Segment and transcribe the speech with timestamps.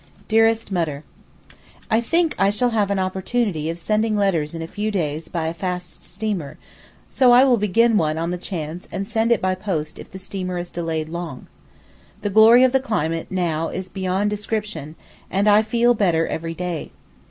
[0.27, 1.03] DEAREST MUTTER,
[1.91, 5.45] I think I shall have an opportunity of sending letters in a few days by
[5.47, 6.57] a fast steamer,
[7.07, 10.17] so I will begin one on the chance and send it by post if the
[10.17, 11.45] steamer is delayed long.
[12.23, 14.95] The glory of the climate now is beyond description,
[15.29, 16.89] and I feel better every day.